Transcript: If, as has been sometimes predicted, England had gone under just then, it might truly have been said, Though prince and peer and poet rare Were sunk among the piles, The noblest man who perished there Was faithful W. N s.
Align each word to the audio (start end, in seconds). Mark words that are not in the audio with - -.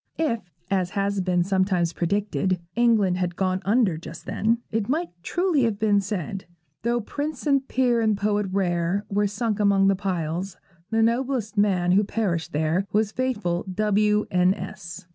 If, 0.17 0.49
as 0.71 0.89
has 0.97 1.21
been 1.21 1.43
sometimes 1.43 1.93
predicted, 1.93 2.59
England 2.75 3.17
had 3.19 3.35
gone 3.35 3.61
under 3.63 3.99
just 3.99 4.25
then, 4.25 4.57
it 4.71 4.89
might 4.89 5.09
truly 5.21 5.61
have 5.61 5.77
been 5.77 6.01
said, 6.01 6.45
Though 6.81 7.01
prince 7.01 7.45
and 7.45 7.67
peer 7.67 8.01
and 8.01 8.17
poet 8.17 8.47
rare 8.51 9.05
Were 9.09 9.27
sunk 9.27 9.59
among 9.59 9.89
the 9.89 9.95
piles, 9.95 10.57
The 10.89 11.03
noblest 11.03 11.55
man 11.55 11.91
who 11.91 12.03
perished 12.03 12.51
there 12.51 12.87
Was 12.91 13.11
faithful 13.11 13.63
W. 13.75 14.25
N 14.31 14.55
s. 14.55 15.05